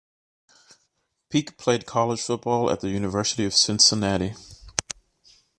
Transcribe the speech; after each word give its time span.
Peek 1.29 1.59
played 1.59 1.85
college 1.85 2.23
football 2.23 2.71
at 2.71 2.79
the 2.79 2.89
University 2.89 3.45
of 3.45 3.53
Cincinnati. 3.53 4.33